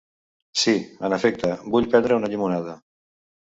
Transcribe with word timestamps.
Sí, 0.61 0.73
en 1.09 1.17
efecte, 1.19 1.53
vull 1.75 1.91
prendre 1.93 2.19
una 2.23 2.33
llimonada. 2.35 2.77